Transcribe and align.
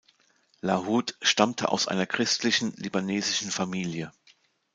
Lahoud 0.61 1.13
stammte 1.21 1.69
aus 1.69 1.87
einer 1.87 2.07
christlichen 2.07 2.71
libanesischen 2.75 3.51
Familie. 3.51 4.11